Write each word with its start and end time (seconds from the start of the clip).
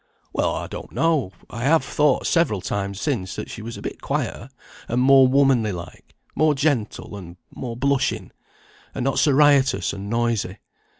"Well, 0.33 0.55
I 0.55 0.65
don't 0.65 0.91
know. 0.91 1.31
I 1.47 1.61
have 1.63 1.83
thought 1.85 2.25
several 2.25 2.59
times 2.59 2.99
since, 2.99 3.35
that 3.35 3.51
she 3.51 3.61
was 3.61 3.77
a 3.77 3.83
bit 3.83 4.01
quieter, 4.01 4.49
and 4.87 4.99
more 4.99 5.27
womanly 5.27 5.71
like; 5.71 6.15
more 6.33 6.55
gentle, 6.55 7.15
and 7.15 7.37
more 7.53 7.77
blushing, 7.77 8.31
and 8.95 9.03
not 9.05 9.19
so 9.19 9.31
riotous 9.31 9.93
and 9.93 10.09
noisy. 10.09 10.57